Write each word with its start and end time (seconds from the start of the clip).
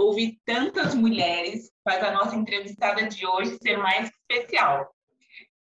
ouvir 0.00 0.38
tantas 0.44 0.94
mulheres 0.94 1.70
faz 1.84 2.02
a 2.02 2.12
nossa 2.12 2.34
entrevistada 2.34 3.06
de 3.06 3.26
hoje 3.26 3.58
ser 3.62 3.76
mais 3.76 4.10
especial. 4.10 4.88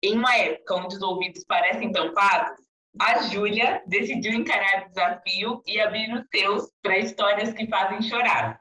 Em 0.03 0.17
uma 0.17 0.35
época 0.35 0.75
onde 0.75 0.95
os 0.95 1.01
ouvidos 1.01 1.43
parecem 1.45 1.91
tampados, 1.91 2.63
a 2.99 3.23
Júlia 3.23 3.81
decidiu 3.87 4.33
encarar 4.33 4.83
o 4.83 4.89
desafio 4.89 5.63
e 5.65 5.79
abrir 5.79 6.13
os 6.13 6.23
seus 6.33 6.69
para 6.81 6.97
histórias 6.97 7.53
que 7.53 7.67
fazem 7.67 8.01
chorar. 8.01 8.59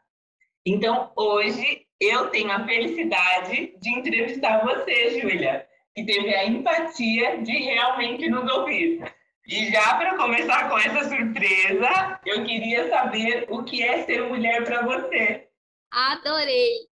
Então, 0.66 1.12
hoje, 1.16 1.86
eu 2.00 2.30
tenho 2.30 2.50
a 2.50 2.64
felicidade 2.64 3.76
de 3.80 3.90
entrevistar 3.90 4.64
você, 4.64 5.20
Júlia, 5.20 5.66
que 5.94 6.04
teve 6.04 6.34
a 6.34 6.46
empatia 6.46 7.42
de 7.42 7.52
realmente 7.52 8.28
nos 8.28 8.50
ouvir. 8.50 9.04
E 9.46 9.70
já 9.70 9.94
para 9.96 10.16
começar 10.16 10.70
com 10.70 10.78
essa 10.78 11.08
surpresa, 11.08 12.20
eu 12.24 12.44
queria 12.44 12.88
saber 12.88 13.46
o 13.50 13.62
que 13.62 13.82
é 13.82 14.02
ser 14.04 14.22
mulher 14.22 14.64
para 14.64 14.82
você. 14.82 15.48
Adorei! 15.94 16.88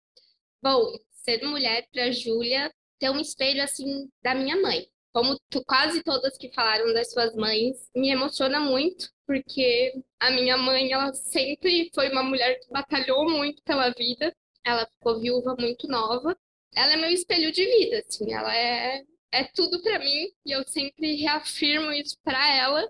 Bom, 0.62 0.92
ser 1.24 1.42
mulher 1.42 1.88
para 1.90 2.12
Júlia 2.12 2.70
ter 2.98 3.08
um 3.10 3.18
espelho 3.18 3.62
assim 3.62 4.10
da 4.22 4.34
minha 4.34 4.56
mãe. 4.60 4.86
Como 5.12 5.38
tu, 5.48 5.64
quase 5.64 6.02
todas 6.02 6.36
que 6.36 6.52
falaram 6.52 6.92
das 6.92 7.10
suas 7.10 7.34
mães, 7.34 7.76
me 7.96 8.10
emociona 8.10 8.60
muito, 8.60 9.08
porque 9.26 9.94
a 10.20 10.30
minha 10.30 10.58
mãe, 10.58 10.92
ela 10.92 11.14
sempre 11.14 11.90
foi 11.94 12.10
uma 12.10 12.22
mulher 12.22 12.60
que 12.60 12.70
batalhou 12.70 13.28
muito 13.30 13.62
pela 13.62 13.90
vida. 13.90 14.36
Ela 14.64 14.86
ficou 14.86 15.18
viúva 15.18 15.56
muito 15.58 15.88
nova. 15.88 16.36
Ela 16.76 16.92
é 16.92 16.96
meu 16.96 17.10
espelho 17.10 17.50
de 17.52 17.64
vida, 17.64 18.04
assim, 18.06 18.32
ela 18.34 18.54
é 18.54 19.02
é 19.32 19.44
tudo 19.44 19.80
para 19.82 19.98
mim 20.00 20.28
e 20.44 20.52
eu 20.52 20.66
sempre 20.66 21.14
reafirmo 21.16 21.92
isso 21.92 22.16
para 22.22 22.54
ela 22.56 22.84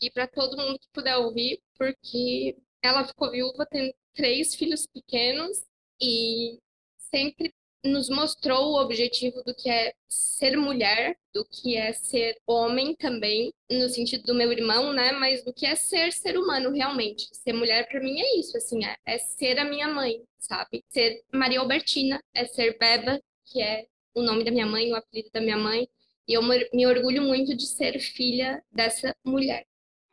e 0.00 0.10
para 0.10 0.26
todo 0.26 0.56
mundo 0.56 0.78
que 0.78 0.88
puder 0.92 1.16
ouvir, 1.18 1.62
porque 1.76 2.56
ela 2.82 3.06
ficou 3.06 3.30
viúva, 3.30 3.66
tem 3.66 3.94
três 4.14 4.54
filhos 4.54 4.86
pequenos 4.86 5.64
e 6.00 6.58
sempre 6.98 7.52
nos 7.84 8.08
mostrou 8.08 8.72
o 8.72 8.80
objetivo 8.80 9.42
do 9.42 9.54
que 9.54 9.68
é 9.68 9.92
ser 10.08 10.56
mulher, 10.56 11.16
do 11.34 11.44
que 11.44 11.76
é 11.76 11.92
ser 11.92 12.36
homem 12.46 12.94
também, 12.94 13.52
no 13.70 13.88
sentido 13.88 14.22
do 14.24 14.34
meu 14.34 14.52
irmão, 14.52 14.92
né? 14.92 15.12
Mas 15.12 15.44
do 15.44 15.52
que 15.52 15.66
é 15.66 15.74
ser 15.74 16.12
ser 16.12 16.38
humano 16.38 16.70
realmente. 16.70 17.28
Ser 17.32 17.52
mulher 17.52 17.88
para 17.88 18.00
mim 18.00 18.20
é 18.20 18.38
isso, 18.38 18.56
assim, 18.56 18.84
é, 18.84 18.96
é, 19.04 19.18
ser 19.18 19.58
a 19.58 19.64
minha 19.64 19.88
mãe, 19.88 20.22
sabe? 20.38 20.84
Ser 20.88 21.22
Maria 21.32 21.60
Albertina, 21.60 22.22
é 22.34 22.44
ser 22.44 22.78
Beba, 22.78 23.20
que 23.46 23.60
é 23.60 23.86
o 24.14 24.22
nome 24.22 24.44
da 24.44 24.50
minha 24.50 24.66
mãe, 24.66 24.92
o 24.92 24.96
apelido 24.96 25.30
da 25.32 25.40
minha 25.40 25.58
mãe. 25.58 25.88
E 26.28 26.34
eu 26.34 26.42
me 26.42 26.86
orgulho 26.86 27.22
muito 27.22 27.54
de 27.56 27.66
ser 27.66 27.98
filha 27.98 28.62
dessa 28.70 29.14
mulher. 29.24 29.66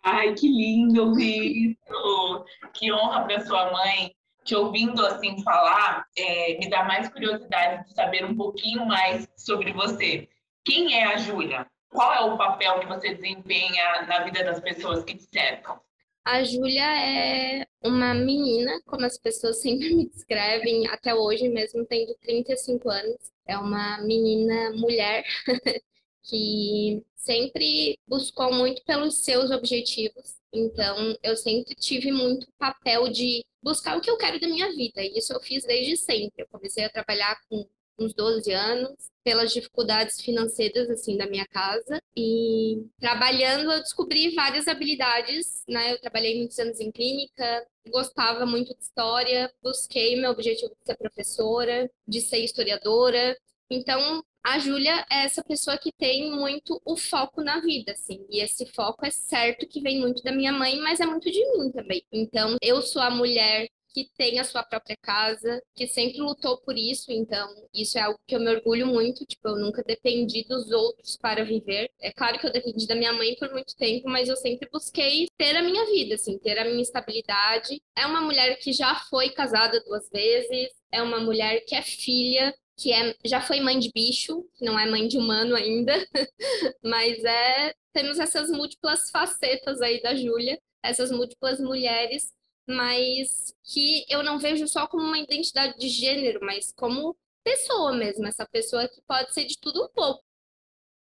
Ai, 0.04 0.34
que 0.34 0.48
lindo 0.48 1.10
ouvir 1.10 1.72
isso! 1.72 2.46
Que 2.74 2.92
honra 2.92 3.24
para 3.26 3.46
sua 3.46 3.72
mãe. 3.72 4.14
Te 4.44 4.56
ouvindo 4.56 5.06
assim 5.06 5.44
falar, 5.44 6.06
é, 6.18 6.58
me 6.58 6.70
dá 6.70 6.84
mais 6.84 7.10
curiosidade 7.10 7.86
de 7.86 7.94
saber 7.94 8.26
um 8.26 8.36
pouquinho 8.36 8.86
mais 8.86 9.28
sobre 9.38 9.74
você. 9.74 10.28
Quem 10.66 10.96
é 10.96 11.06
a 11.06 11.18
Júlia? 11.18 11.68
Qual 11.90 12.14
é 12.14 12.22
o 12.22 12.38
papel 12.38 12.80
que 12.80 12.88
você 12.88 13.14
desempenha 13.14 14.04
na 14.08 14.24
vida 14.24 14.44
das 14.44 14.60
pessoas 14.60 15.04
que 15.04 15.16
te 15.16 15.24
cercam? 15.24 15.80
A 16.24 16.44
Júlia 16.44 16.84
é 16.84 17.66
uma 17.84 18.14
menina, 18.14 18.80
como 18.86 19.06
as 19.06 19.18
pessoas 19.18 19.62
sempre 19.62 19.90
me 19.96 20.10
descrevem, 20.10 20.88
até 20.88 21.14
hoje, 21.14 21.50
mesmo 21.50 21.86
tendo 21.86 22.14
35 22.22 22.90
anos. 22.90 23.18
É 23.48 23.58
uma 23.58 24.00
menina 24.02 24.72
mulher 24.74 25.24
que 26.30 27.04
sempre 27.16 27.98
buscou 28.08 28.54
muito 28.54 28.84
pelos 28.86 29.24
seus 29.24 29.52
objetivos. 29.52 30.38
Então, 30.54 31.18
eu 31.22 31.36
sempre 31.36 31.76
tive 31.76 32.12
muito 32.12 32.48
papel 32.58 33.10
de 33.10 33.44
buscar 33.62 33.98
o 33.98 34.02
que 34.02 34.10
eu 34.10 34.18
quero 34.18 34.40
da 34.40 34.48
minha 34.48 34.72
vida. 34.72 35.02
E 35.04 35.18
isso 35.18 35.34
eu 35.34 35.40
fiz 35.40 35.64
desde 35.64 35.98
sempre. 35.98 36.44
Eu 36.44 36.48
comecei 36.48 36.86
a 36.86 36.90
trabalhar 36.90 37.38
com 37.50 37.68
uns 38.00 38.14
12 38.14 38.52
anos, 38.52 38.96
pelas 39.24 39.52
dificuldades 39.52 40.22
financeiras 40.22 40.90
assim 40.90 41.18
da 41.18 41.28
minha 41.28 41.46
casa 41.48 42.02
e 42.16 42.86
trabalhando 43.00 43.72
eu 43.72 43.80
descobri 43.80 44.34
várias 44.34 44.68
habilidades, 44.68 45.64
né? 45.68 45.94
Eu 45.94 46.00
trabalhei 46.00 46.38
muitos 46.38 46.58
anos 46.60 46.80
em 46.80 46.92
clínica, 46.92 47.68
gostava 47.90 48.46
muito 48.46 48.74
de 48.74 48.82
história, 48.82 49.52
busquei 49.62 50.16
meu 50.16 50.32
objetivo 50.32 50.74
de 50.80 50.86
ser 50.86 50.98
professora, 50.98 51.92
de 52.08 52.22
ser 52.22 52.40
historiadora. 52.40 53.38
Então, 53.70 54.24
a 54.44 54.60
Júlia 54.60 55.06
é 55.12 55.26
essa 55.26 55.44
pessoa 55.44 55.78
que 55.78 55.92
tem 55.92 56.32
muito 56.32 56.82
o 56.86 56.96
foco 56.96 57.42
na 57.44 57.60
vida, 57.60 57.92
assim. 57.92 58.26
E 58.30 58.42
esse 58.42 58.66
foco 58.66 59.06
é 59.06 59.12
certo 59.12 59.68
que 59.68 59.82
vem 59.82 60.00
muito 60.00 60.24
da 60.24 60.32
minha 60.32 60.52
mãe, 60.52 60.80
mas 60.80 61.00
é 61.00 61.06
muito 61.06 61.30
de 61.30 61.58
mim 61.58 61.72
também. 61.72 62.04
Então, 62.12 62.58
eu 62.62 62.82
sou 62.82 63.02
a 63.02 63.10
mulher 63.10 63.68
que 63.94 64.10
tem 64.18 64.40
a 64.40 64.44
sua 64.44 64.64
própria 64.64 64.96
casa, 65.02 65.62
que 65.76 65.88
sempre 65.88 66.20
lutou 66.20 66.58
por 66.62 66.78
isso, 66.78 67.12
então 67.12 67.48
isso 67.74 67.98
é 67.98 68.02
algo 68.02 68.20
que 68.28 68.36
eu 68.36 68.40
me 68.40 68.50
orgulho 68.50 68.88
muito, 68.88 69.26
tipo, 69.26 69.48
eu 69.48 69.56
nunca 69.58 69.84
dependi 69.84 70.44
dos 70.48 70.72
outros 70.72 71.18
para 71.18 71.44
viver. 71.44 71.90
É 72.00 72.12
claro 72.12 72.40
que 72.40 72.46
eu 72.46 72.52
dependi 72.52 72.88
da 72.88 72.96
minha 72.96 73.14
mãe 73.14 73.36
por 73.36 73.52
muito 73.52 73.76
tempo, 73.76 74.08
mas 74.10 74.30
eu 74.30 74.36
sempre 74.36 74.70
busquei 74.72 75.28
ter 75.38 75.56
a 75.56 75.64
minha 75.64 75.86
vida, 75.88 76.16
assim, 76.16 76.38
ter 76.38 76.58
a 76.60 76.66
minha 76.66 76.82
estabilidade. 76.82 77.82
É 77.96 78.06
uma 78.06 78.22
mulher 78.22 78.58
que 78.60 78.72
já 78.72 78.96
foi 79.10 79.30
casada 79.30 79.84
duas 79.84 80.10
vezes, 80.10 80.70
é 80.92 81.02
uma 81.02 81.20
mulher 81.20 81.62
que 81.66 81.76
é 81.76 81.82
filha, 81.82 82.54
que 82.80 82.94
é, 82.94 83.14
já 83.26 83.42
foi 83.42 83.60
mãe 83.60 83.78
de 83.78 83.92
bicho, 83.94 84.44
que 84.56 84.64
não 84.64 84.80
é 84.80 84.90
mãe 84.90 85.08
de 85.08 85.18
humano 85.18 85.56
ainda, 85.56 85.94
mas 86.84 87.24
é 87.24 87.74
temos 87.92 88.20
essas 88.20 88.50
múltiplas 88.50 89.10
facetas 89.12 89.82
aí 89.82 90.02
da 90.02 90.16
Júlia, 90.16 90.58
essas 90.82 91.12
múltiplas 91.12 91.60
mulheres, 91.60 92.32
mas 92.68 93.54
que 93.66 94.06
eu 94.10 94.24
não 94.24 94.40
vejo 94.40 94.68
só 94.68 94.88
como 94.88 95.04
uma 95.04 95.20
identidade 95.20 95.78
de 95.78 95.90
gênero, 95.90 96.40
mas 96.42 96.72
como 96.72 97.18
pessoa 97.44 97.92
mesmo, 97.94 98.26
essa 98.26 98.48
pessoa 98.48 98.88
que 98.88 99.02
pode 99.08 99.34
ser 99.34 99.46
de 99.46 99.60
tudo 99.60 99.84
um 99.84 99.90
pouco. 99.90 100.24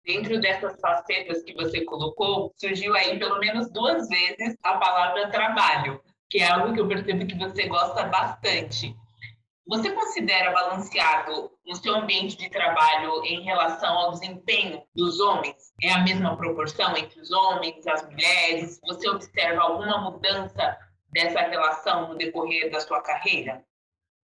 Dentro 0.05 0.41
dessas 0.41 0.81
facetas 0.81 1.43
que 1.43 1.53
você 1.53 1.85
colocou, 1.85 2.55
surgiu 2.57 2.95
aí 2.95 3.19
pelo 3.19 3.39
menos 3.39 3.71
duas 3.71 4.09
vezes 4.09 4.57
a 4.63 4.79
palavra 4.79 5.29
trabalho, 5.31 6.01
que 6.31 6.39
é 6.39 6.49
algo 6.49 6.73
que 6.73 6.81
eu 6.81 6.89
percebo 6.89 7.27
que 7.27 7.37
você 7.37 7.67
gosta 7.67 8.05
bastante. 8.05 8.95
Você 9.69 9.91
considera 9.91 10.53
balanceado 10.53 11.51
o 11.67 11.75
seu 11.75 11.97
ambiente 11.97 12.37
de 12.37 12.49
trabalho 12.49 13.25
em 13.25 13.43
relação 13.43 13.99
ao 13.99 14.13
desempenho 14.13 14.81
dos 14.95 15.19
homens? 15.19 15.73
É 15.83 15.93
a 15.93 16.05
mesma 16.05 16.37
proporção 16.37 16.97
entre 16.97 17.21
os 17.21 17.33
homens 17.33 17.85
e 17.85 17.91
as 17.91 18.09
mulheres? 18.09 18.81
Você 18.87 19.09
observa 19.09 19.63
alguma 19.63 20.01
mudança 20.01 20.79
dessa 21.11 21.41
relação 21.41 22.09
no 22.09 22.17
decorrer 22.17 22.71
da 22.71 22.79
sua 22.79 23.03
carreira? 23.03 23.65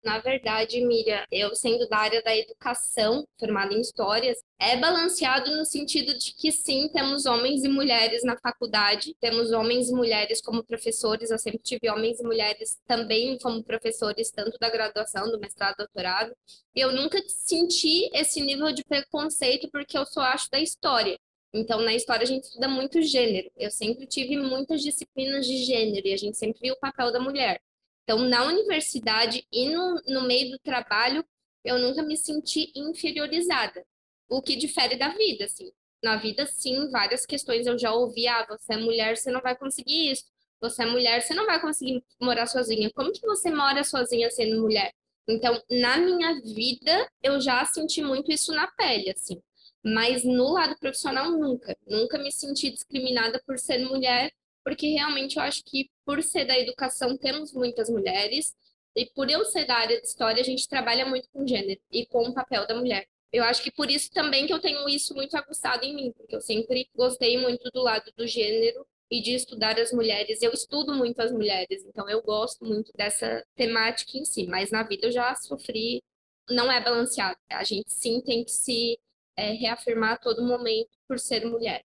Na 0.06 0.20
verdade, 0.20 0.86
Miriam, 0.86 1.26
eu 1.32 1.56
sendo 1.56 1.90
da 1.90 1.98
área 1.98 2.22
da 2.22 2.38
educação, 2.38 3.28
formada 3.40 3.74
em 3.74 3.82
histórias, 3.82 4.38
é 4.60 4.78
balanceado 4.78 5.50
no 5.58 5.66
sentido 5.66 6.16
de 6.16 6.32
que 6.36 6.52
sim, 6.52 6.88
temos 6.94 7.26
homens 7.26 7.64
e 7.64 7.68
mulheres 7.68 8.24
na 8.24 8.38
faculdade, 8.38 9.16
temos 9.20 9.52
homens 9.52 9.90
e 9.90 9.94
mulheres 9.94 10.40
como 10.42 10.64
professores, 10.64 11.32
eu 11.32 11.40
sempre 11.40 11.58
tive 11.58 11.90
homens 11.90 12.20
e 12.20 12.24
mulheres 12.24 12.78
também 12.86 13.36
como 13.40 13.64
professores, 13.64 14.30
tanto 14.30 14.60
da 14.60 14.70
graduação, 14.70 15.32
do 15.32 15.40
mestrado, 15.40 15.78
doutorado. 15.78 16.36
Eu 16.76 16.92
nunca 16.92 17.20
senti 17.28 18.08
esse 18.14 18.40
nível 18.42 18.72
de 18.72 18.84
preconceito 18.84 19.68
porque 19.72 19.98
eu 19.98 20.06
só 20.06 20.22
acho 20.22 20.52
da 20.52 20.60
história. 20.60 21.18
Então, 21.52 21.82
na 21.82 21.96
história, 21.96 22.24
a 22.24 22.28
gente 22.28 22.44
estuda 22.44 22.68
muito 22.68 23.02
gênero. 23.02 23.50
Eu 23.58 23.72
sempre 23.72 24.06
tive 24.06 24.38
muitas 24.38 24.84
disciplinas 24.84 25.48
de 25.48 25.58
gênero 25.66 26.08
e 26.08 26.14
a 26.14 26.18
gente 26.18 26.38
sempre 26.38 26.60
viu 26.62 26.76
o 26.76 26.80
papel 26.80 27.12
da 27.12 27.20
mulher. 27.20 27.60
Então, 28.06 28.20
na 28.20 28.46
universidade 28.46 29.46
e 29.52 29.68
no, 29.70 30.00
no 30.08 30.22
meio 30.28 30.52
do 30.52 30.60
trabalho, 30.60 31.26
eu 31.64 31.80
nunca 31.80 32.04
me 32.04 32.16
senti 32.16 32.72
inferiorizada, 32.76 33.84
o 34.30 34.42
que 34.44 34.56
difere 34.56 34.96
da 34.96 35.10
vida, 35.10 35.46
assim. 35.46 35.72
Na 36.04 36.16
vida, 36.16 36.46
sim, 36.46 36.88
várias 36.92 37.26
questões 37.26 37.66
eu 37.66 37.80
já 37.80 37.92
ouvi, 37.92 38.28
ah, 38.28 38.46
você 38.48 38.76
é 38.76 38.78
mulher, 38.78 39.18
você 39.18 39.32
não 39.32 39.42
vai 39.42 39.58
conseguir 39.58 40.12
isso. 40.12 40.24
Você 40.62 40.84
é 40.84 40.86
mulher, 40.86 41.22
você 41.22 41.34
não 41.34 41.48
vai 41.48 41.60
conseguir 41.60 42.04
morar 42.22 42.46
sozinha. 42.46 42.92
Como 42.94 43.12
que 43.12 43.22
você 43.22 43.50
mora 43.52 43.84
sozinha 43.84 44.30
sendo 44.30 44.62
mulher? 44.62 44.94
Então, 45.28 45.60
na 45.70 45.98
minha 45.98 46.40
vida, 46.42 47.10
eu 47.24 47.42
já 47.42 47.66
senti 47.66 48.04
muito 48.04 48.32
isso 48.32 48.54
na 48.54 48.68
pele, 48.68 49.12
assim. 49.12 49.42
Mas 49.84 50.24
no 50.24 50.54
lado 50.54 50.78
profissional, 50.80 51.32
nunca. 51.32 51.76
Nunca 51.88 52.20
me 52.20 52.32
senti 52.32 52.70
discriminada 52.72 53.42
por 53.46 53.58
ser 53.58 53.80
mulher 53.80 54.32
porque 54.66 54.88
realmente 54.88 55.38
eu 55.38 55.44
acho 55.44 55.64
que 55.64 55.92
por 56.04 56.24
ser 56.24 56.46
da 56.46 56.58
educação 56.60 57.16
temos 57.16 57.54
muitas 57.54 57.88
mulheres 57.88 58.52
e 58.96 59.06
por 59.06 59.30
eu 59.30 59.46
ser 59.46 59.66
da 59.66 59.76
área 59.76 60.02
de 60.02 60.08
história 60.08 60.42
a 60.42 60.46
gente 60.46 60.68
trabalha 60.68 61.06
muito 61.06 61.30
com 61.30 61.46
gênero 61.46 61.80
e 61.92 62.04
com 62.08 62.24
o 62.24 62.34
papel 62.34 62.66
da 62.66 62.74
mulher. 62.74 63.08
Eu 63.32 63.44
acho 63.44 63.62
que 63.62 63.72
por 63.72 63.92
isso 63.92 64.10
também 64.12 64.48
que 64.48 64.54
eu 64.54 64.60
tenho 64.60 64.90
isso 64.90 65.14
muito 65.14 65.38
aguçado 65.38 65.86
em 65.86 65.94
mim, 65.94 66.12
porque 66.14 66.36
eu 66.36 66.42
sempre 66.42 66.90
gostei 66.96 67.38
muito 67.38 67.70
do 67.72 67.82
lado 67.82 68.12
do 68.18 68.26
gênero 68.26 68.88
e 69.12 69.22
de 69.22 69.36
estudar 69.36 69.80
as 69.80 69.92
mulheres. 69.92 70.42
Eu 70.42 70.52
estudo 70.52 70.96
muito 70.96 71.20
as 71.20 71.32
mulheres, 71.32 71.86
então 71.86 72.10
eu 72.10 72.22
gosto 72.24 72.66
muito 72.66 72.92
dessa 72.96 73.46
temática 73.56 74.18
em 74.18 74.26
si, 74.26 74.48
mas 74.48 74.72
na 74.72 74.82
vida 74.84 75.08
eu 75.08 75.12
já 75.12 75.36
sofri, 75.36 76.02
não 76.50 76.72
é 76.72 76.82
balanceado. 76.82 77.38
A 77.52 77.64
gente 77.64 77.92
sim 77.92 78.20
tem 78.22 78.44
que 78.44 78.52
se 78.52 78.98
é, 79.38 79.52
reafirmar 79.52 80.14
a 80.14 80.18
todo 80.18 80.42
momento 80.44 80.90
por 81.08 81.20
ser 81.20 81.46
mulher. 81.46 81.84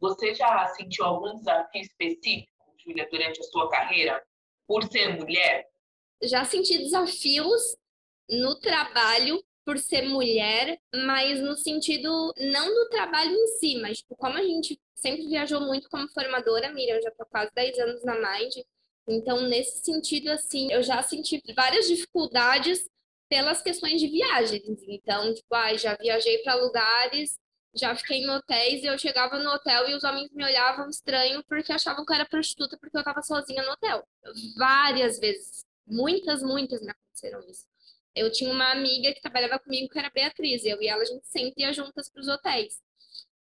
Você 0.00 0.34
já 0.34 0.66
sentiu 0.68 1.04
algum 1.04 1.34
desafio 1.36 1.82
específico, 1.82 2.50
Júlia, 2.84 3.08
durante 3.10 3.40
a 3.40 3.44
sua 3.44 3.68
carreira, 3.68 4.22
por 4.66 4.84
ser 4.84 5.18
mulher? 5.18 5.70
já 6.22 6.44
senti 6.44 6.78
desafios 6.78 7.76
no 8.28 8.58
trabalho 8.60 9.42
por 9.64 9.78
ser 9.78 10.02
mulher, 10.02 10.78
mas 10.94 11.40
no 11.40 11.56
sentido 11.56 12.32
não 12.36 12.66
do 12.66 12.88
trabalho 12.88 13.30
em 13.30 13.46
si, 13.58 13.80
mas 13.80 13.98
tipo, 13.98 14.16
como 14.16 14.36
a 14.36 14.42
gente 14.42 14.80
sempre 14.94 15.26
viajou 15.28 15.60
muito 15.60 15.88
como 15.88 16.08
formadora, 16.08 16.72
Miriam, 16.72 17.00
já 17.00 17.10
tô 17.12 17.24
quase 17.26 17.50
10 17.54 17.78
anos 17.78 18.04
na 18.04 18.14
Mind, 18.14 18.54
então 19.08 19.42
nesse 19.48 19.84
sentido, 19.84 20.28
assim, 20.30 20.72
eu 20.72 20.82
já 20.82 21.02
senti 21.02 21.42
várias 21.54 21.88
dificuldades 21.88 22.88
pelas 23.28 23.62
questões 23.62 24.00
de 24.00 24.08
viagens. 24.08 24.82
Então, 24.88 25.32
tipo, 25.32 25.54
ah, 25.54 25.76
já 25.76 25.96
viajei 25.96 26.38
para 26.38 26.56
lugares, 26.56 27.38
já 27.74 27.94
fiquei 27.94 28.18
em 28.18 28.28
hotéis 28.28 28.82
e 28.82 28.86
eu 28.86 28.98
chegava 28.98 29.38
no 29.38 29.50
hotel 29.50 29.88
e 29.88 29.94
os 29.94 30.04
homens 30.04 30.30
me 30.32 30.44
olhavam 30.44 30.88
estranho 30.88 31.42
porque 31.48 31.72
achavam 31.72 32.04
que 32.04 32.12
eu 32.12 32.16
era 32.16 32.26
prostituta 32.26 32.76
porque 32.78 32.96
eu 32.96 33.00
estava 33.00 33.22
sozinha 33.22 33.62
no 33.62 33.72
hotel. 33.72 34.06
Várias 34.56 35.18
vezes, 35.18 35.64
muitas, 35.86 36.42
muitas 36.42 36.80
me 36.80 36.90
aconteceram 36.90 37.40
isso. 37.48 37.66
Eu 38.14 38.30
tinha 38.30 38.50
uma 38.50 38.72
amiga 38.72 39.12
que 39.14 39.20
trabalhava 39.20 39.58
comigo 39.58 39.88
que 39.88 39.98
era 39.98 40.10
Beatriz, 40.10 40.64
eu 40.64 40.82
e 40.82 40.88
ela 40.88 41.02
a 41.02 41.06
gente 41.06 41.26
sempre 41.28 41.62
ia 41.62 41.72
juntas 41.72 42.10
para 42.10 42.20
os 42.20 42.28
hotéis. 42.28 42.80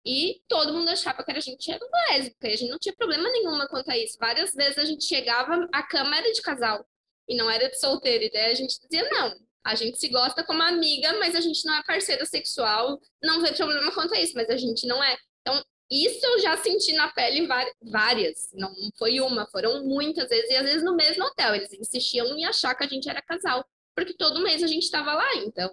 E 0.06 0.42
todo 0.48 0.72
mundo 0.72 0.88
achava 0.90 1.24
que 1.24 1.32
a 1.32 1.40
gente 1.40 1.70
era 1.70 1.80
lésbica, 2.10 2.48
e 2.48 2.52
a 2.52 2.56
gente 2.56 2.70
não 2.70 2.78
tinha 2.78 2.94
problema 2.94 3.30
nenhuma 3.30 3.66
quanto 3.68 3.90
a 3.90 3.96
isso. 3.96 4.18
Várias 4.18 4.52
vezes 4.52 4.78
a 4.78 4.84
gente 4.84 5.04
chegava, 5.04 5.66
a 5.72 5.82
cama 5.82 6.16
era 6.16 6.30
de 6.30 6.42
casal 6.42 6.86
e 7.26 7.36
não 7.36 7.50
era 7.50 7.70
de 7.70 7.78
solteiro, 7.78 8.24
e 8.24 8.30
daí 8.30 8.50
a 8.50 8.54
gente 8.54 8.78
dizia: 8.80 9.08
não, 9.10 9.34
a 9.64 9.74
gente 9.74 9.98
se 9.98 10.08
gosta 10.08 10.44
como 10.44 10.62
amiga, 10.62 11.18
mas 11.18 11.34
a 11.34 11.40
gente 11.40 11.64
não 11.64 11.74
é 11.74 11.82
parceira 11.84 12.24
sexual, 12.26 13.00
não 13.22 13.40
vê 13.40 13.52
problema 13.52 13.92
quanto 13.92 14.14
a 14.14 14.20
isso, 14.20 14.34
mas 14.34 14.48
a 14.50 14.56
gente 14.56 14.86
não 14.86 15.02
é. 15.02 15.16
Então, 15.40 15.62
isso 15.90 16.24
eu 16.24 16.40
já 16.40 16.56
senti 16.56 16.92
na 16.92 17.10
pele 17.12 17.48
várias, 17.82 18.48
não 18.52 18.72
foi 18.98 19.20
uma, 19.20 19.46
foram 19.46 19.84
muitas 19.84 20.28
vezes, 20.28 20.50
e 20.50 20.56
às 20.56 20.64
vezes 20.64 20.84
no 20.84 20.94
mesmo 20.96 21.24
hotel. 21.24 21.54
Eles 21.54 21.72
insistiam 21.72 22.26
em 22.36 22.44
achar 22.44 22.74
que 22.74 22.84
a 22.84 22.88
gente 22.88 23.08
era 23.08 23.22
casal 23.22 23.64
porque 23.94 24.14
todo 24.14 24.42
mês 24.42 24.62
a 24.62 24.66
gente 24.66 24.82
estava 24.82 25.14
lá, 25.14 25.36
então 25.36 25.70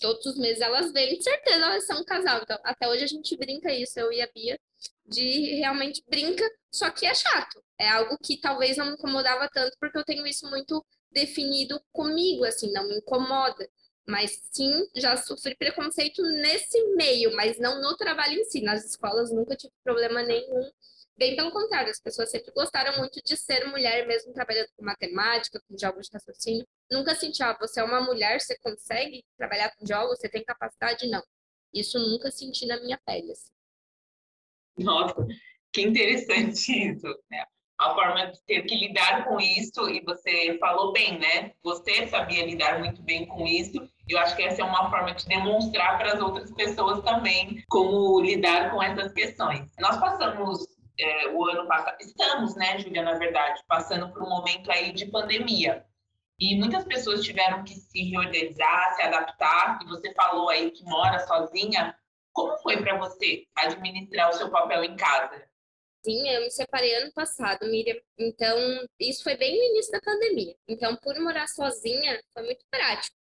todos 0.00 0.24
os 0.26 0.38
meses 0.38 0.60
elas 0.60 0.90
vêm, 0.90 1.16
de 1.16 1.22
certeza 1.22 1.64
elas 1.64 1.86
são 1.86 2.00
um 2.00 2.04
casal. 2.04 2.40
Então, 2.42 2.58
até 2.64 2.88
hoje 2.88 3.04
a 3.04 3.06
gente 3.06 3.36
brinca 3.36 3.72
isso, 3.72 4.00
eu 4.00 4.10
e 4.12 4.20
a 4.20 4.28
Bia, 4.34 4.58
de 5.06 5.54
realmente 5.56 6.02
brinca, 6.08 6.48
só 6.72 6.90
que 6.90 7.06
é 7.06 7.14
chato. 7.14 7.62
É 7.78 7.88
algo 7.88 8.16
que 8.22 8.40
talvez 8.40 8.76
não 8.76 8.86
me 8.86 8.92
incomodava 8.94 9.48
tanto, 9.52 9.76
porque 9.78 9.98
eu 9.98 10.04
tenho 10.04 10.26
isso 10.26 10.48
muito 10.48 10.84
definido 11.12 11.80
comigo, 11.92 12.44
assim, 12.44 12.72
não 12.72 12.88
me 12.88 12.96
incomoda. 12.96 13.68
Mas 14.06 14.40
sim, 14.50 14.88
já 14.96 15.16
sofri 15.16 15.54
preconceito 15.56 16.22
nesse 16.22 16.82
meio, 16.96 17.34
mas 17.36 17.58
não 17.58 17.80
no 17.80 17.96
trabalho 17.96 18.34
em 18.34 18.44
si. 18.44 18.60
Nas 18.60 18.84
escolas 18.84 19.30
nunca 19.30 19.54
tive 19.56 19.72
problema 19.84 20.22
nenhum 20.22 20.70
Bem 21.16 21.36
pelo 21.36 21.52
contrário, 21.52 21.90
as 21.90 22.00
pessoas 22.00 22.30
sempre 22.30 22.50
gostaram 22.52 22.98
muito 22.98 23.20
de 23.22 23.36
ser 23.36 23.64
mulher, 23.66 24.06
mesmo 24.06 24.32
trabalhando 24.32 24.68
com 24.76 24.84
matemática, 24.84 25.62
com 25.68 25.78
jogos 25.78 26.06
de 26.06 26.14
raciocínio. 26.14 26.66
Nunca 26.90 27.14
senti, 27.14 27.42
ah, 27.42 27.56
você 27.60 27.80
é 27.80 27.84
uma 27.84 28.00
mulher, 28.00 28.40
você 28.40 28.58
consegue 28.58 29.24
trabalhar 29.36 29.70
com 29.76 29.86
jogos, 29.86 30.18
você 30.18 30.28
tem 30.28 30.42
capacidade? 30.42 31.06
Não. 31.06 31.22
Isso 31.72 31.98
nunca 31.98 32.30
senti 32.30 32.66
na 32.66 32.80
minha 32.80 32.98
pele. 33.06 33.30
Assim. 33.30 33.52
Nossa, 34.78 35.14
que 35.72 35.82
interessante 35.82 36.72
isso. 36.72 37.06
Né? 37.30 37.44
A 37.82 37.94
forma 37.94 38.26
de 38.26 38.40
ter 38.44 38.62
que 38.62 38.76
lidar 38.76 39.24
com 39.24 39.40
isso, 39.40 39.88
e 39.90 40.00
você 40.04 40.56
falou 40.60 40.92
bem, 40.92 41.18
né? 41.18 41.52
Você 41.64 42.06
sabia 42.06 42.46
lidar 42.46 42.78
muito 42.78 43.02
bem 43.02 43.26
com 43.26 43.44
isso. 43.44 43.88
Eu 44.08 44.18
acho 44.20 44.36
que 44.36 44.42
essa 44.44 44.62
é 44.62 44.64
uma 44.64 44.88
forma 44.88 45.12
de 45.12 45.26
demonstrar 45.26 45.98
para 45.98 46.12
as 46.12 46.20
outras 46.20 46.52
pessoas 46.52 47.02
também 47.02 47.64
como 47.68 48.20
lidar 48.20 48.70
com 48.70 48.80
essas 48.80 49.12
questões. 49.12 49.68
Nós 49.80 49.96
passamos 49.96 50.64
é, 50.96 51.28
o 51.30 51.44
ano 51.44 51.66
passado, 51.66 51.96
estamos, 52.00 52.54
né, 52.54 52.78
Julia, 52.78 53.02
na 53.02 53.14
verdade, 53.14 53.60
passando 53.66 54.12
por 54.12 54.22
um 54.22 54.28
momento 54.28 54.70
aí 54.70 54.92
de 54.92 55.06
pandemia. 55.06 55.84
E 56.38 56.56
muitas 56.56 56.84
pessoas 56.84 57.24
tiveram 57.24 57.64
que 57.64 57.74
se 57.74 58.10
reorganizar, 58.10 58.94
se 58.94 59.02
adaptar. 59.02 59.80
E 59.82 59.86
você 59.86 60.12
falou 60.14 60.48
aí 60.48 60.70
que 60.70 60.84
mora 60.84 61.18
sozinha. 61.26 61.96
Como 62.32 62.56
foi 62.58 62.76
para 62.76 62.96
você 62.96 63.44
administrar 63.56 64.30
o 64.30 64.32
seu 64.34 64.50
papel 64.50 64.84
em 64.84 64.96
casa? 64.96 65.51
Sim, 66.04 66.28
eu 66.28 66.42
me 66.42 66.50
separei 66.50 66.94
ano 66.96 67.12
passado, 67.12 67.66
Miriam. 67.66 67.96
Então, 68.18 68.58
isso 68.98 69.22
foi 69.22 69.36
bem 69.36 69.56
no 69.56 69.64
início 69.74 69.92
da 69.92 70.00
pandemia. 70.00 70.54
Então, 70.68 70.96
por 70.96 71.18
morar 71.20 71.46
sozinha, 71.48 72.20
foi 72.34 72.42
muito 72.42 72.64
prático 72.70 73.16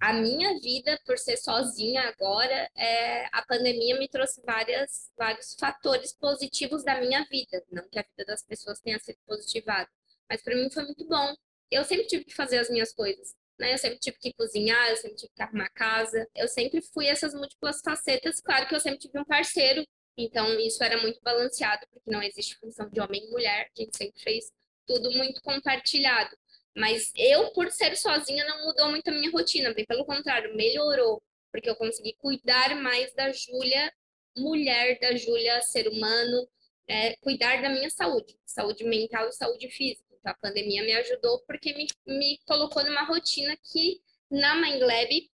a 0.00 0.14
minha 0.14 0.58
vida, 0.58 0.98
por 1.04 1.18
ser 1.18 1.36
sozinha 1.36 2.00
agora, 2.08 2.70
é, 2.74 3.26
a 3.32 3.44
pandemia 3.46 3.98
me 3.98 4.08
trouxe 4.08 4.40
várias, 4.42 5.10
vários 5.16 5.54
fatores 5.60 6.14
positivos 6.14 6.82
da 6.82 6.98
minha 6.98 7.22
vida. 7.30 7.62
Não 7.70 7.86
que 7.86 7.98
a 7.98 8.02
vida 8.02 8.24
das 8.24 8.42
pessoas 8.42 8.80
tenha 8.80 8.98
sido 8.98 9.18
positivada, 9.26 9.88
mas 10.28 10.42
para 10.42 10.56
mim 10.56 10.70
foi 10.70 10.84
muito 10.84 11.06
bom. 11.06 11.34
Eu 11.70 11.84
sempre 11.84 12.06
tive 12.06 12.24
que 12.24 12.34
fazer 12.34 12.58
as 12.58 12.70
minhas 12.70 12.94
coisas. 12.94 13.34
Né? 13.58 13.74
Eu 13.74 13.78
sempre 13.78 13.98
tive 13.98 14.16
que 14.18 14.32
cozinhar, 14.32 14.88
eu 14.88 14.96
sempre 14.96 15.16
tive 15.16 15.32
que 15.36 15.42
arrumar 15.42 15.68
casa. 15.70 16.26
Eu 16.34 16.48
sempre 16.48 16.80
fui 16.80 17.06
essas 17.06 17.34
múltiplas 17.34 17.82
facetas. 17.84 18.40
Claro 18.40 18.66
que 18.66 18.74
eu 18.74 18.80
sempre 18.80 19.00
tive 19.00 19.18
um 19.18 19.24
parceiro, 19.24 19.84
então 20.24 20.58
isso 20.60 20.82
era 20.82 21.00
muito 21.00 21.20
balanceado, 21.22 21.86
porque 21.90 22.10
não 22.10 22.22
existe 22.22 22.56
função 22.56 22.88
de 22.88 23.00
homem 23.00 23.24
e 23.24 23.30
mulher. 23.30 23.70
A 23.76 23.80
gente 23.80 23.96
sempre 23.96 24.20
fez 24.20 24.52
tudo 24.86 25.10
muito 25.12 25.40
compartilhado. 25.42 26.36
Mas 26.76 27.12
eu, 27.16 27.52
por 27.52 27.70
ser 27.70 27.96
sozinha, 27.96 28.46
não 28.46 28.66
mudou 28.66 28.88
muito 28.88 29.08
a 29.08 29.12
minha 29.12 29.30
rotina, 29.30 29.74
bem 29.74 29.84
pelo 29.84 30.04
contrário, 30.04 30.56
melhorou, 30.56 31.22
porque 31.50 31.68
eu 31.68 31.76
consegui 31.76 32.14
cuidar 32.14 32.76
mais 32.76 33.12
da 33.14 33.32
Júlia, 33.32 33.92
mulher, 34.36 34.98
da 35.00 35.14
Júlia, 35.16 35.60
ser 35.62 35.88
humano, 35.88 36.48
é, 36.88 37.16
cuidar 37.16 37.60
da 37.60 37.68
minha 37.68 37.90
saúde, 37.90 38.36
saúde 38.46 38.84
mental 38.84 39.28
e 39.28 39.32
saúde 39.32 39.68
física. 39.68 40.06
Então, 40.18 40.32
a 40.32 40.34
pandemia 40.34 40.82
me 40.82 40.92
ajudou 40.94 41.40
porque 41.46 41.72
me, 41.72 41.86
me 42.06 42.38
colocou 42.46 42.84
numa 42.84 43.02
rotina 43.02 43.56
que 43.72 44.00
na 44.30 44.54
Lab 44.54 45.30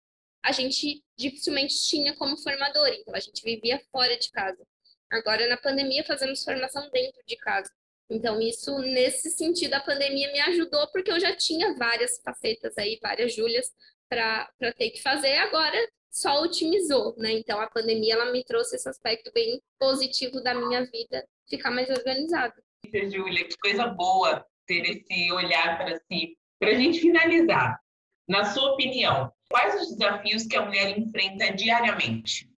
a 0.43 0.53
gente 0.53 1.03
dificilmente 1.17 1.75
tinha 1.87 2.15
como 2.17 2.37
formadora, 2.37 2.95
então 2.95 3.15
a 3.15 3.21
gente 3.21 3.43
vivia 3.45 3.81
fora 3.91 4.17
de 4.19 4.31
casa. 4.31 4.67
Agora, 5.13 5.47
na 5.47 5.59
pandemia, 5.59 6.03
fazemos 6.05 6.43
formação 6.43 6.89
dentro 6.91 7.23
de 7.27 7.37
casa. 7.37 7.71
Então, 8.11 8.41
isso, 8.41 8.79
nesse 8.79 9.31
sentido, 9.31 9.75
a 9.75 9.81
pandemia 9.81 10.33
me 10.33 10.41
ajudou, 10.41 10.87
porque 10.91 11.13
eu 11.13 11.21
já 11.21 11.37
tinha 11.37 11.75
várias 11.75 12.21
facetas 12.25 12.77
aí, 12.79 12.99
várias 13.01 13.35
Júlias 13.35 13.71
para 14.09 14.51
ter 14.77 14.91
que 14.91 15.03
fazer, 15.03 15.37
agora 15.37 15.79
só 16.11 16.43
otimizou, 16.43 17.15
né? 17.17 17.33
Então, 17.33 17.61
a 17.61 17.69
pandemia, 17.69 18.15
ela 18.15 18.33
me 18.33 18.45
trouxe 18.45 18.77
esse 18.77 18.89
aspecto 18.89 19.31
bem 19.33 19.63
positivo 19.79 20.43
da 20.43 20.55
minha 20.55 20.85
vida, 20.85 21.27
ficar 21.49 21.71
mais 21.71 21.89
organizada. 21.89 22.55
Júlia, 22.93 23.47
que 23.47 23.57
coisa 23.59 23.87
boa 23.87 24.45
ter 24.67 24.83
esse 24.83 25.33
olhar 25.33 25.79
para 25.79 25.97
si. 25.97 26.37
Para 26.59 26.71
a 26.71 26.75
gente 26.75 27.01
finalizar, 27.01 27.81
na 28.29 28.45
sua 28.45 28.73
opinião, 28.73 29.33
quais 29.49 29.81
os 29.81 29.97
desafios 29.97 30.47
que 30.47 30.57
a 30.57 30.67
mulher 30.67 30.99
enfrenta 30.99 31.53
diariamente? 31.55 32.52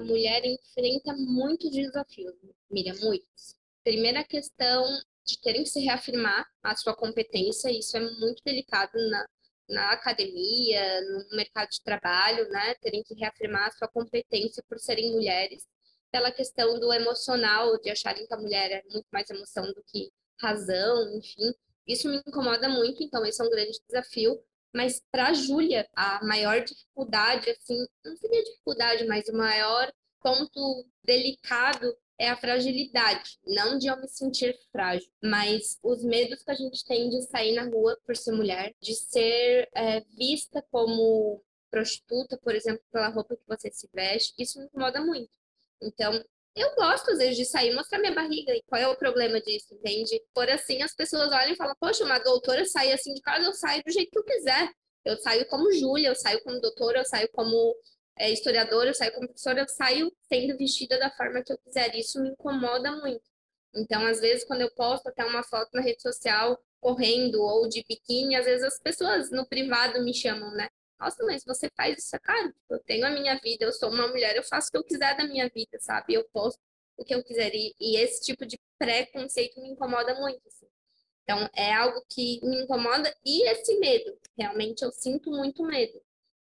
A 0.00 0.02
mulher 0.02 0.42
enfrenta 0.46 1.14
muitos 1.14 1.70
desafios, 1.70 2.32
Miriam, 2.70 2.94
muitos. 3.02 3.54
Primeira 3.84 4.24
questão 4.24 4.82
de 5.26 5.38
terem 5.42 5.62
que 5.62 5.68
se 5.68 5.80
reafirmar 5.80 6.48
a 6.62 6.74
sua 6.74 6.96
competência, 6.96 7.70
isso 7.70 7.98
é 7.98 8.00
muito 8.00 8.42
delicado 8.42 8.92
na, 9.10 9.28
na 9.68 9.92
academia, 9.92 11.02
no 11.02 11.36
mercado 11.36 11.68
de 11.68 11.82
trabalho, 11.82 12.48
né? 12.48 12.74
Terem 12.76 13.02
que 13.02 13.12
reafirmar 13.12 13.68
a 13.68 13.72
sua 13.72 13.88
competência 13.88 14.64
por 14.66 14.78
serem 14.78 15.12
mulheres. 15.12 15.66
Pela 16.10 16.32
questão 16.32 16.80
do 16.80 16.90
emocional, 16.94 17.78
de 17.78 17.90
acharem 17.90 18.26
que 18.26 18.32
a 18.32 18.38
mulher 18.38 18.72
é 18.72 18.82
muito 18.90 19.06
mais 19.12 19.28
emoção 19.28 19.66
do 19.66 19.82
que 19.86 20.10
razão, 20.40 21.14
enfim. 21.14 21.52
Isso 21.86 22.08
me 22.08 22.22
incomoda 22.26 22.70
muito, 22.70 23.02
então 23.02 23.26
esse 23.26 23.42
é 23.42 23.44
um 23.44 23.50
grande 23.50 23.78
desafio. 23.86 24.42
Mas 24.74 25.02
para 25.10 25.28
a 25.28 25.32
Júlia, 25.32 25.88
a 25.94 26.24
maior 26.24 26.62
dificuldade, 26.62 27.50
assim, 27.50 27.76
não 28.04 28.16
seria 28.16 28.44
dificuldade, 28.44 29.06
mas 29.06 29.28
o 29.28 29.36
maior 29.36 29.92
ponto 30.22 30.86
delicado 31.04 31.96
é 32.18 32.28
a 32.28 32.36
fragilidade, 32.36 33.38
não 33.46 33.78
de 33.78 33.86
eu 33.86 33.98
me 33.98 34.06
sentir 34.06 34.54
frágil, 34.70 35.10
mas 35.22 35.78
os 35.82 36.04
medos 36.04 36.42
que 36.42 36.50
a 36.50 36.54
gente 36.54 36.84
tem 36.84 37.08
de 37.08 37.22
sair 37.22 37.54
na 37.54 37.64
rua 37.64 37.98
por 38.04 38.14
ser 38.14 38.32
mulher, 38.32 38.74
de 38.78 38.94
ser 38.94 39.70
é, 39.74 40.00
vista 40.00 40.62
como 40.70 41.42
prostituta, 41.70 42.36
por 42.36 42.54
exemplo, 42.54 42.82
pela 42.92 43.08
roupa 43.08 43.36
que 43.36 43.48
você 43.48 43.70
se 43.72 43.88
veste, 43.94 44.34
isso 44.38 44.58
me 44.58 44.66
incomoda 44.66 45.00
muito. 45.00 45.30
Então, 45.82 46.22
eu 46.60 46.74
gosto, 46.74 47.10
às 47.10 47.18
vezes, 47.18 47.36
de 47.36 47.44
sair 47.44 47.74
mostrar 47.74 47.98
minha 47.98 48.14
barriga. 48.14 48.54
E 48.54 48.62
qual 48.66 48.80
é 48.80 48.88
o 48.88 48.96
problema 48.96 49.40
disso, 49.40 49.74
entende? 49.74 50.20
Por 50.34 50.48
assim, 50.50 50.82
as 50.82 50.94
pessoas 50.94 51.32
olham 51.32 51.52
e 51.52 51.56
falam, 51.56 51.74
poxa, 51.80 52.04
uma 52.04 52.18
doutora 52.18 52.64
sai 52.64 52.92
assim 52.92 53.14
de 53.14 53.20
casa, 53.20 53.44
eu 53.44 53.54
saio 53.54 53.82
do 53.84 53.92
jeito 53.92 54.10
que 54.10 54.18
eu 54.18 54.24
quiser. 54.24 54.70
Eu 55.04 55.16
saio 55.18 55.46
como 55.48 55.72
Júlia, 55.72 56.08
eu 56.08 56.14
saio 56.14 56.42
como 56.42 56.60
doutora, 56.60 56.98
eu 57.00 57.04
saio 57.04 57.28
como 57.32 57.74
é, 58.18 58.30
historiadora, 58.30 58.90
eu 58.90 58.94
saio 58.94 59.12
como 59.12 59.26
professora, 59.28 59.60
eu 59.60 59.68
saio 59.68 60.12
sendo 60.28 60.56
vestida 60.58 60.98
da 60.98 61.10
forma 61.10 61.42
que 61.42 61.52
eu 61.52 61.58
quiser. 61.58 61.94
Isso 61.96 62.20
me 62.20 62.30
incomoda 62.30 62.92
muito. 62.92 63.22
Então, 63.74 64.04
às 64.06 64.20
vezes, 64.20 64.44
quando 64.44 64.62
eu 64.62 64.70
posto 64.74 65.08
até 65.08 65.24
uma 65.24 65.42
foto 65.42 65.70
na 65.72 65.80
rede 65.80 66.02
social 66.02 66.58
correndo 66.80 67.40
ou 67.42 67.68
de 67.68 67.84
biquíni, 67.88 68.34
às 68.36 68.44
vezes 68.46 68.64
as 68.64 68.78
pessoas 68.80 69.30
no 69.30 69.46
privado 69.46 70.02
me 70.02 70.14
chamam, 70.14 70.50
né? 70.52 70.68
Nossa, 71.00 71.24
mas 71.24 71.42
você 71.44 71.70
faz 71.74 71.98
isso, 71.98 72.20
cara? 72.22 72.52
Eu 72.68 72.78
tenho 72.80 73.06
a 73.06 73.10
minha 73.10 73.34
vida, 73.36 73.64
eu 73.64 73.72
sou 73.72 73.90
uma 73.90 74.06
mulher, 74.06 74.36
eu 74.36 74.42
faço 74.44 74.68
o 74.68 74.70
que 74.72 74.76
eu 74.76 74.84
quiser 74.84 75.16
da 75.16 75.24
minha 75.26 75.48
vida, 75.48 75.78
sabe? 75.80 76.12
Eu 76.12 76.28
posto 76.30 76.60
o 76.98 77.04
que 77.04 77.14
eu 77.14 77.24
quiser. 77.24 77.54
E, 77.54 77.74
e 77.80 77.96
esse 77.96 78.20
tipo 78.22 78.44
de 78.44 78.58
preconceito 78.78 79.60
me 79.62 79.70
incomoda 79.70 80.14
muito. 80.20 80.46
Assim. 80.46 80.66
Então, 81.22 81.48
é 81.54 81.72
algo 81.72 82.04
que 82.08 82.40
me 82.42 82.62
incomoda 82.62 83.14
e 83.24 83.48
esse 83.48 83.78
medo. 83.78 84.14
Realmente, 84.36 84.82
eu 84.82 84.92
sinto 84.92 85.30
muito 85.30 85.64
medo. 85.64 86.00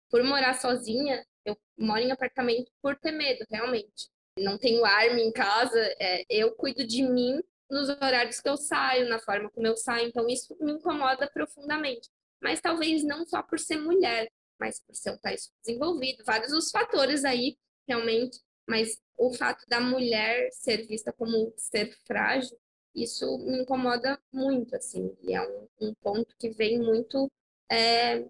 Por 0.09 0.24
morar 0.24 0.53
sozinha, 0.53 1.25
eu 1.43 1.57
moro 1.77 2.00
em 2.00 2.12
apartamento 2.12 2.71
por 2.81 2.95
ter 2.95 3.12
medo, 3.12 3.45
realmente. 3.50 4.09
Não 4.39 4.57
tenho 4.57 4.85
arma 4.85 5.19
em 5.19 5.31
casa, 5.31 5.79
é, 6.00 6.24
eu 6.29 6.55
cuido 6.55 6.88
de 6.88 7.03
mim 7.03 7.41
nos 7.69 7.89
horários 7.89 8.39
que 8.39 8.47
eu 8.47 8.55
saio, 8.55 9.09
na 9.09 9.19
forma 9.19 9.50
como 9.50 9.67
eu 9.67 9.75
saio. 9.75 10.07
Então, 10.07 10.29
isso 10.29 10.55
me 10.62 10.71
incomoda 10.71 11.29
profundamente. 11.29 12.09
Mas 12.41 12.62
talvez 12.62 13.03
não 13.03 13.25
só 13.25 13.41
por 13.41 13.59
ser 13.59 13.77
mulher, 13.77 14.29
mas 14.59 14.79
por 14.79 14.95
ser 14.95 15.12
um 15.12 15.17
país 15.17 15.51
desenvolvido, 15.63 16.24
vários 16.25 16.51
os 16.53 16.71
fatores 16.71 17.24
aí, 17.25 17.57
realmente. 17.88 18.39
Mas 18.67 19.00
o 19.17 19.33
fato 19.33 19.67
da 19.67 19.79
mulher 19.79 20.50
ser 20.51 20.88
vista 20.88 21.13
como 21.13 21.53
ser 21.57 21.95
frágil, 22.05 22.57
isso 22.93 23.38
me 23.39 23.62
incomoda 23.62 24.19
muito, 24.31 24.75
assim. 24.75 25.15
E 25.21 25.33
é 25.35 25.41
um, 25.41 25.67
um 25.81 25.93
ponto 25.95 26.35
que 26.38 26.50
vem 26.50 26.79
muito 26.79 27.31
é, 27.69 28.25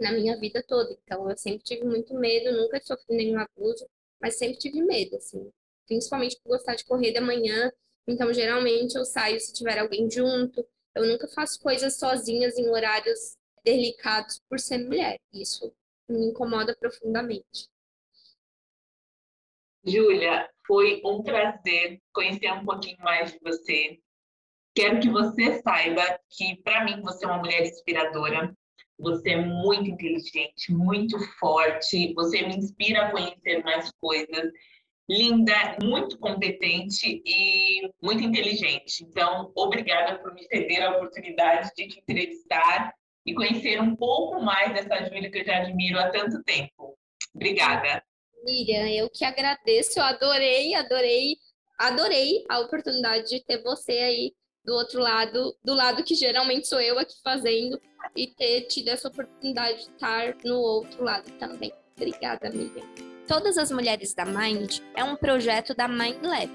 na 0.00 0.12
minha 0.12 0.38
vida 0.38 0.62
toda. 0.66 0.96
Então, 1.04 1.28
eu 1.30 1.36
sempre 1.36 1.62
tive 1.62 1.84
muito 1.84 2.14
medo, 2.14 2.52
nunca 2.56 2.80
sofri 2.82 3.16
nenhum 3.16 3.38
abuso, 3.38 3.86
mas 4.20 4.36
sempre 4.36 4.58
tive 4.58 4.82
medo, 4.82 5.16
assim. 5.16 5.50
Principalmente 5.86 6.40
por 6.42 6.50
gostar 6.50 6.74
de 6.74 6.84
correr 6.84 7.12
da 7.12 7.20
manhã. 7.20 7.70
Então, 8.06 8.32
geralmente, 8.32 8.96
eu 8.96 9.04
saio 9.04 9.40
se 9.40 9.52
tiver 9.52 9.78
alguém 9.78 10.10
junto. 10.10 10.66
Eu 10.94 11.06
nunca 11.06 11.28
faço 11.28 11.60
coisas 11.60 11.96
sozinhas 11.96 12.56
em 12.58 12.68
horários 12.68 13.36
delicados 13.64 14.40
por 14.48 14.58
ser 14.58 14.78
mulher. 14.78 15.18
Isso 15.32 15.74
me 16.08 16.26
incomoda 16.26 16.76
profundamente. 16.76 17.68
Júlia, 19.84 20.48
foi 20.66 21.00
um 21.04 21.22
prazer 21.22 22.00
conhecer 22.12 22.52
um 22.52 22.64
pouquinho 22.64 22.98
mais 23.00 23.32
de 23.32 23.38
você. 23.40 23.98
Quero 24.74 25.00
que 25.00 25.10
você 25.10 25.60
saiba 25.60 26.02
que, 26.30 26.56
para 26.62 26.84
mim, 26.84 27.00
você 27.02 27.24
é 27.24 27.28
uma 27.28 27.38
mulher 27.38 27.62
inspiradora. 27.62 28.56
Você 28.98 29.30
é 29.30 29.36
muito 29.36 29.90
inteligente, 29.90 30.72
muito 30.72 31.18
forte. 31.38 32.14
Você 32.14 32.42
me 32.42 32.56
inspira 32.56 33.06
a 33.06 33.10
conhecer 33.10 33.62
mais 33.64 33.90
coisas. 34.00 34.52
Linda, 35.10 35.76
muito 35.82 36.16
competente 36.18 37.20
e 37.26 37.90
muito 38.00 38.22
inteligente. 38.22 39.02
Então, 39.02 39.52
obrigada 39.56 40.18
por 40.20 40.32
me 40.32 40.44
ceder 40.44 40.84
a 40.84 40.96
oportunidade 40.96 41.70
de 41.76 41.88
te 41.88 41.98
entrevistar 41.98 42.94
e 43.24 43.34
conhecer 43.34 43.80
um 43.80 43.94
pouco 43.94 44.40
mais 44.40 44.72
dessa 44.74 45.04
Júlia 45.04 45.30
que 45.30 45.38
eu 45.38 45.44
já 45.44 45.58
admiro 45.58 45.98
há 45.98 46.10
tanto 46.10 46.42
tempo. 46.42 46.96
Obrigada. 47.34 48.02
Miriam, 48.44 48.88
eu 48.88 49.08
que 49.08 49.24
agradeço, 49.24 49.98
eu 49.98 50.04
adorei, 50.04 50.74
adorei, 50.74 51.36
adorei 51.78 52.44
a 52.48 52.58
oportunidade 52.60 53.28
de 53.28 53.44
ter 53.44 53.62
você 53.62 53.92
aí 53.92 54.32
do 54.64 54.74
outro 54.74 55.00
lado, 55.00 55.56
do 55.64 55.74
lado 55.74 56.04
que 56.04 56.14
geralmente 56.14 56.68
sou 56.68 56.80
eu 56.80 56.98
aqui 56.98 57.14
fazendo, 57.22 57.80
e 58.16 58.26
ter 58.26 58.62
tido 58.62 58.88
essa 58.88 59.08
oportunidade 59.08 59.78
de 59.78 59.90
estar 59.90 60.36
no 60.44 60.56
outro 60.56 61.04
lado 61.04 61.30
também. 61.38 61.72
Obrigada, 61.96 62.50
Miriam. 62.50 62.86
Todas 63.26 63.56
as 63.56 63.70
Mulheres 63.70 64.14
da 64.14 64.24
Mind 64.24 64.80
é 64.94 65.04
um 65.04 65.16
projeto 65.16 65.74
da 65.74 65.86
Mind 65.86 66.22
Lab, 66.22 66.50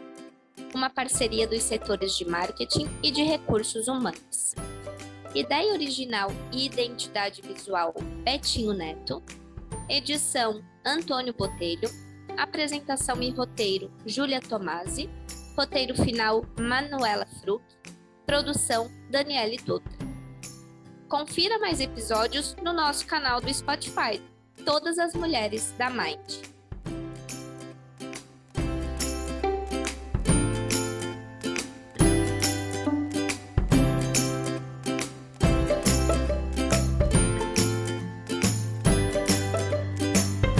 uma 0.74 0.90
parceria 0.90 1.48
dos 1.48 1.64
setores 1.64 2.18
de 2.18 2.26
marketing 2.26 2.88
e 3.02 3.12
de 3.12 3.24
recursos 3.24 3.88
humanos. 3.88 4.54
Ideia 5.38 5.72
original 5.72 6.32
e 6.52 6.66
identidade 6.66 7.44
visual 7.44 7.94
Betinho 8.24 8.74
Neto. 8.74 9.22
Edição 9.88 10.64
Antônio 10.84 11.32
Botelho. 11.32 11.88
Apresentação 12.36 13.22
e 13.22 13.30
roteiro 13.30 13.94
Júlia 14.04 14.42
Tomasi. 14.42 15.08
Roteiro 15.56 15.94
final 15.94 16.44
Manuela 16.60 17.28
Fruc. 17.28 17.64
Produção 18.26 18.90
Daniele 19.12 19.58
Dutra. 19.58 19.96
Confira 21.08 21.60
mais 21.60 21.80
episódios 21.80 22.56
no 22.64 22.74
nosso 22.74 23.06
canal 23.06 23.40
do 23.40 23.54
Spotify. 23.54 24.20
Todas 24.66 24.98
as 24.98 25.14
mulheres 25.14 25.72
da 25.78 25.92
Mind. 25.92 26.57